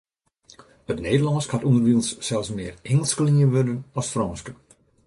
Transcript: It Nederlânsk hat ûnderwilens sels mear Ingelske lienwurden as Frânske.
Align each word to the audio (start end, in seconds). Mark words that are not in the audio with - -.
It 0.91 0.97
Nederlânsk 1.03 1.53
hat 1.53 1.67
ûnderwilens 1.69 2.09
sels 2.27 2.49
mear 2.57 2.73
Ingelske 2.91 3.23
lienwurden 3.27 3.79
as 3.99 4.07
Frânske. 4.13 4.51